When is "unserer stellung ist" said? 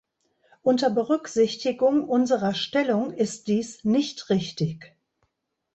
2.09-3.45